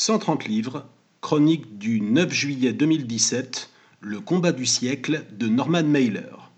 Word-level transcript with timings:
130 0.00 0.44
livres, 0.44 0.86
chronique 1.20 1.76
du 1.76 2.00
9 2.00 2.32
juillet 2.32 2.72
2017, 2.72 3.68
Le 4.00 4.20
combat 4.20 4.52
du 4.52 4.64
siècle 4.64 5.24
de 5.36 5.48
Norman 5.48 5.82
Mailer. 5.82 6.52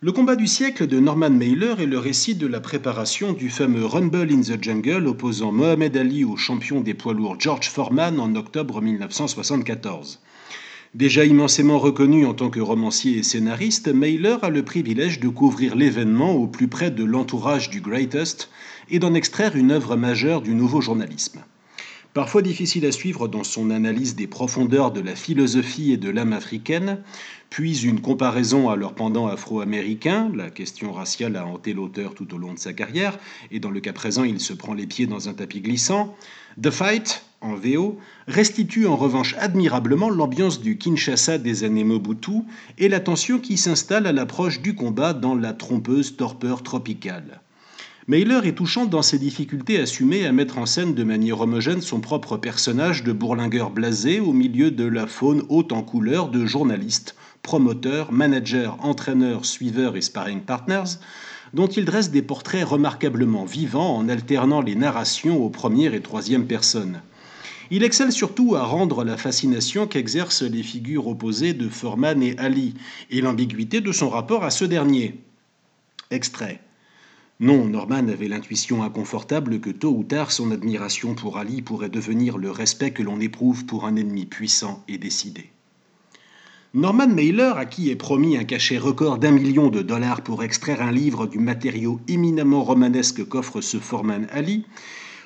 Le 0.00 0.10
combat 0.10 0.34
du 0.34 0.48
siècle 0.48 0.88
de 0.88 0.98
Norman 0.98 1.30
Mailer 1.30 1.80
est 1.80 1.86
le 1.86 1.96
récit 1.96 2.34
de 2.34 2.48
la 2.48 2.58
préparation 2.58 3.34
du 3.34 3.50
fameux 3.50 3.86
Rumble 3.86 4.32
in 4.32 4.40
the 4.40 4.60
Jungle 4.60 5.06
opposant 5.06 5.52
Mohamed 5.52 5.96
Ali 5.96 6.24
au 6.24 6.36
champion 6.36 6.80
des 6.80 6.92
poids 6.94 7.14
lourds 7.14 7.38
George 7.38 7.70
Foreman 7.70 8.18
en 8.18 8.34
octobre 8.34 8.82
1974. 8.82 10.18
Déjà 10.92 11.24
immensément 11.24 11.78
reconnu 11.78 12.26
en 12.26 12.34
tant 12.34 12.50
que 12.50 12.58
romancier 12.58 13.18
et 13.18 13.22
scénariste, 13.22 13.86
Mailer 13.86 14.42
a 14.42 14.50
le 14.50 14.64
privilège 14.64 15.20
de 15.20 15.28
couvrir 15.28 15.76
l'événement 15.76 16.32
au 16.32 16.48
plus 16.48 16.66
près 16.66 16.90
de 16.90 17.04
l'entourage 17.04 17.70
du 17.70 17.80
Greatest 17.80 18.50
et 18.90 18.98
d'en 18.98 19.14
extraire 19.14 19.54
une 19.54 19.70
œuvre 19.70 19.94
majeure 19.94 20.42
du 20.42 20.56
nouveau 20.56 20.80
journalisme. 20.80 21.44
Parfois 22.14 22.42
difficile 22.42 22.86
à 22.86 22.92
suivre 22.92 23.26
dans 23.26 23.42
son 23.42 23.70
analyse 23.70 24.14
des 24.14 24.28
profondeurs 24.28 24.92
de 24.92 25.00
la 25.00 25.16
philosophie 25.16 25.90
et 25.90 25.96
de 25.96 26.10
l'âme 26.10 26.32
africaine, 26.32 26.98
puis 27.50 27.82
une 27.82 28.00
comparaison 28.00 28.70
à 28.70 28.76
leur 28.76 28.94
pendant 28.94 29.26
afro-américain, 29.26 30.30
la 30.32 30.48
question 30.48 30.92
raciale 30.92 31.34
a 31.34 31.44
hanté 31.44 31.72
l'auteur 31.72 32.14
tout 32.14 32.32
au 32.32 32.38
long 32.38 32.54
de 32.54 32.58
sa 32.60 32.72
carrière, 32.72 33.18
et 33.50 33.58
dans 33.58 33.72
le 33.72 33.80
cas 33.80 33.92
présent 33.92 34.22
il 34.22 34.38
se 34.38 34.52
prend 34.52 34.74
les 34.74 34.86
pieds 34.86 35.08
dans 35.08 35.28
un 35.28 35.34
tapis 35.34 35.60
glissant, 35.60 36.14
The 36.62 36.70
Fight, 36.70 37.24
en 37.40 37.56
VO, 37.56 37.98
restitue 38.28 38.86
en 38.86 38.94
revanche 38.94 39.34
admirablement 39.40 40.08
l'ambiance 40.08 40.60
du 40.60 40.78
Kinshasa 40.78 41.38
des 41.38 41.64
années 41.64 41.82
Mobutu 41.82 42.42
et 42.78 42.88
la 42.88 43.00
tension 43.00 43.40
qui 43.40 43.56
s'installe 43.56 44.06
à 44.06 44.12
l'approche 44.12 44.62
du 44.62 44.76
combat 44.76 45.14
dans 45.14 45.34
la 45.34 45.52
trompeuse 45.52 46.16
torpeur 46.16 46.62
tropicale. 46.62 47.40
Mailer 48.06 48.46
est 48.46 48.52
touchant 48.52 48.84
dans 48.84 49.00
ses 49.00 49.18
difficultés 49.18 49.80
assumées 49.80 50.26
à 50.26 50.32
mettre 50.32 50.58
en 50.58 50.66
scène 50.66 50.92
de 50.92 51.04
manière 51.04 51.40
homogène 51.40 51.80
son 51.80 52.00
propre 52.00 52.36
personnage 52.36 53.02
de 53.02 53.12
bourlingueur 53.12 53.70
blasé 53.70 54.20
au 54.20 54.34
milieu 54.34 54.70
de 54.70 54.84
la 54.84 55.06
faune 55.06 55.42
haute 55.48 55.72
en 55.72 55.80
couleurs 55.82 56.28
de 56.28 56.44
journalistes, 56.44 57.16
promoteurs, 57.40 58.12
managers, 58.12 58.72
entraîneurs, 58.80 59.46
suiveurs 59.46 59.96
et 59.96 60.02
sparring 60.02 60.42
partners, 60.42 60.98
dont 61.54 61.66
il 61.66 61.86
dresse 61.86 62.10
des 62.10 62.20
portraits 62.20 62.68
remarquablement 62.68 63.46
vivants 63.46 63.96
en 63.96 64.10
alternant 64.10 64.60
les 64.60 64.74
narrations 64.74 65.42
aux 65.42 65.48
premières 65.48 65.94
et 65.94 66.02
troisième 66.02 66.46
personnes. 66.46 67.00
Il 67.70 67.84
excelle 67.84 68.12
surtout 68.12 68.54
à 68.54 68.64
rendre 68.64 69.02
la 69.04 69.16
fascination 69.16 69.86
qu'exercent 69.86 70.42
les 70.42 70.62
figures 70.62 71.08
opposées 71.08 71.54
de 71.54 71.70
Foreman 71.70 72.22
et 72.22 72.36
Ali, 72.36 72.74
et 73.08 73.22
l'ambiguïté 73.22 73.80
de 73.80 73.92
son 73.92 74.10
rapport 74.10 74.44
à 74.44 74.50
ce 74.50 74.66
dernier. 74.66 75.22
Extrait. 76.10 76.60
Non, 77.40 77.64
Norman 77.64 78.06
avait 78.08 78.28
l'intuition 78.28 78.84
inconfortable 78.84 79.58
que 79.58 79.70
tôt 79.70 79.90
ou 79.90 80.04
tard 80.04 80.30
son 80.30 80.52
admiration 80.52 81.16
pour 81.16 81.36
Ali 81.36 81.62
pourrait 81.62 81.88
devenir 81.88 82.38
le 82.38 82.52
respect 82.52 82.92
que 82.92 83.02
l'on 83.02 83.18
éprouve 83.18 83.66
pour 83.66 83.86
un 83.86 83.96
ennemi 83.96 84.24
puissant 84.24 84.84
et 84.86 84.98
décidé. 84.98 85.50
Norman 86.74 87.08
Mailer, 87.08 87.56
à 87.56 87.66
qui 87.66 87.90
est 87.90 87.96
promis 87.96 88.36
un 88.36 88.44
cachet 88.44 88.78
record 88.78 89.18
d'un 89.18 89.32
million 89.32 89.68
de 89.68 89.82
dollars 89.82 90.22
pour 90.22 90.44
extraire 90.44 90.80
un 90.80 90.92
livre 90.92 91.26
du 91.26 91.40
matériau 91.40 92.00
éminemment 92.06 92.62
romanesque 92.62 93.26
qu'offre 93.28 93.60
ce 93.60 93.78
Foreman 93.78 94.28
Ali, 94.30 94.64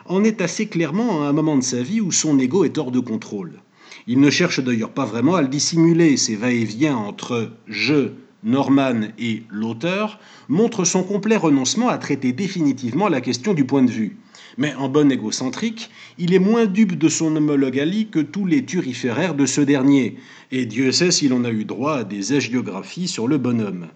en 0.07 0.25
est 0.25 0.41
assez 0.41 0.67
clairement 0.67 1.25
à 1.25 1.29
un 1.29 1.33
moment 1.35 1.57
de 1.59 1.63
sa 1.63 1.83
vie 1.83 2.01
où 2.01 2.11
son 2.11 2.39
ego 2.39 2.65
est 2.65 2.79
hors 2.79 2.91
de 2.91 3.01
contrôle. 3.01 3.61
Il 4.07 4.21
ne 4.21 4.31
cherche 4.31 4.61
d'ailleurs 4.61 4.93
pas 4.93 5.05
vraiment 5.05 5.35
à 5.35 5.43
le 5.43 5.49
dissimuler, 5.49 6.17
ses 6.17 6.37
va-et-vient 6.37 6.97
entre 6.97 7.51
je, 7.67 8.13
Norman 8.45 9.09
et 9.19 9.43
l'auteur 9.51 10.21
montrent 10.49 10.85
son 10.85 11.03
complet 11.03 11.37
renoncement 11.37 11.89
à 11.89 11.99
traiter 11.99 12.33
définitivement 12.33 13.09
la 13.09 13.21
question 13.21 13.53
du 13.53 13.65
point 13.65 13.83
de 13.83 13.91
vue. 13.91 14.17
Mais 14.57 14.75
en 14.75 14.89
bon 14.89 15.11
égocentrique, 15.11 15.91
il 16.19 16.33
est 16.35 16.39
moins 16.39 16.67
dupe 16.67 16.97
de 16.97 17.09
son 17.09 17.35
homologue 17.35 17.79
Ali 17.79 18.09
que 18.09 18.21
tous 18.21 18.47
les 18.47 18.65
turiféraires 18.65 19.35
de 19.35 19.47
ce 19.47 19.61
dernier, 19.61 20.17
et 20.53 20.67
Dieu 20.67 20.93
sait 20.93 21.11
s'il 21.11 21.33
en 21.33 21.45
a 21.45 21.51
eu 21.51 21.65
droit 21.65 21.99
à 21.99 22.05
des 22.05 22.33
hagiographies 22.33 23.09
sur 23.09 23.29
le 23.29 23.39
bonhomme. 23.39 23.89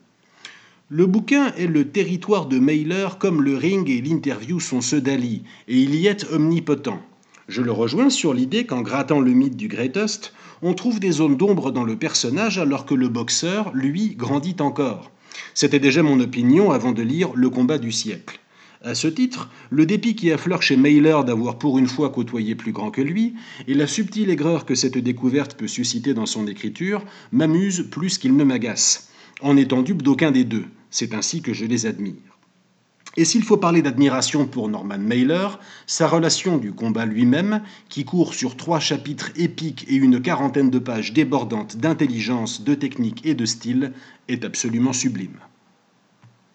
Le 0.88 1.06
bouquin 1.06 1.52
est 1.54 1.66
le 1.66 1.88
territoire 1.88 2.46
de 2.46 2.58
Mailer 2.58 3.18
comme 3.18 3.42
le 3.42 3.56
ring 3.56 3.88
et 3.88 4.02
l'interview 4.02 4.60
sont 4.60 4.80
ceux 4.80 5.00
d'Ali, 5.00 5.42
et 5.68 5.78
il 5.78 5.94
y 5.94 6.06
est 6.06 6.30
omnipotent. 6.32 7.00
Je 7.48 7.60
le 7.60 7.72
rejoins 7.72 8.08
sur 8.08 8.34
l'idée 8.34 8.66
qu'en 8.66 8.82
grattant 8.82 9.20
le 9.20 9.32
mythe 9.32 9.56
du 9.56 9.66
Greatest, 9.66 10.32
on 10.62 10.74
trouve 10.74 11.00
des 11.00 11.10
zones 11.10 11.36
d'ombre 11.36 11.72
dans 11.72 11.82
le 11.82 11.96
personnage 11.96 12.58
alors 12.58 12.86
que 12.86 12.94
le 12.94 13.08
boxeur, 13.08 13.72
lui, 13.74 14.14
grandit 14.14 14.56
encore. 14.60 15.10
C'était 15.54 15.80
déjà 15.80 16.02
mon 16.02 16.20
opinion 16.20 16.70
avant 16.70 16.92
de 16.92 17.02
lire 17.02 17.30
Le 17.34 17.50
combat 17.50 17.78
du 17.78 17.90
siècle. 17.90 18.38
À 18.84 18.94
ce 18.94 19.08
titre, 19.08 19.50
le 19.70 19.86
dépit 19.86 20.14
qui 20.14 20.30
affleure 20.30 20.62
chez 20.62 20.76
Mailer 20.76 21.24
d'avoir 21.24 21.58
pour 21.58 21.78
une 21.78 21.86
fois 21.86 22.10
côtoyé 22.10 22.54
plus 22.54 22.72
grand 22.72 22.90
que 22.90 23.02
lui, 23.02 23.34
et 23.66 23.74
la 23.74 23.86
subtile 23.86 24.30
aigreur 24.30 24.64
que 24.64 24.74
cette 24.74 24.98
découverte 24.98 25.54
peut 25.54 25.68
susciter 25.68 26.14
dans 26.14 26.26
son 26.26 26.46
écriture, 26.46 27.04
m'amuse 27.32 27.88
plus 27.90 28.18
qu'il 28.18 28.36
ne 28.36 28.44
m'agace, 28.44 29.10
en 29.40 29.56
étant 29.56 29.82
dupe 29.82 30.02
d'aucun 30.02 30.30
des 30.30 30.44
deux. 30.44 30.64
C'est 30.90 31.14
ainsi 31.14 31.42
que 31.42 31.52
je 31.52 31.64
les 31.64 31.86
admire. 31.86 32.31
Et 33.16 33.26
s'il 33.26 33.42
faut 33.42 33.58
parler 33.58 33.82
d'admiration 33.82 34.46
pour 34.46 34.70
Norman 34.70 34.98
Mailer, 34.98 35.58
sa 35.86 36.08
relation 36.08 36.56
du 36.56 36.72
combat 36.72 37.04
lui-même, 37.04 37.62
qui 37.90 38.04
court 38.04 38.32
sur 38.32 38.56
trois 38.56 38.80
chapitres 38.80 39.30
épiques 39.36 39.84
et 39.88 39.96
une 39.96 40.22
quarantaine 40.22 40.70
de 40.70 40.78
pages 40.78 41.12
débordantes 41.12 41.76
d'intelligence, 41.76 42.62
de 42.62 42.74
technique 42.74 43.26
et 43.26 43.34
de 43.34 43.44
style, 43.44 43.92
est 44.28 44.44
absolument 44.44 44.94
sublime. 44.94 45.38